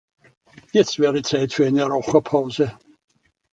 [0.71, 2.71] Jetzt wäre Zeit für eine Raucherpause.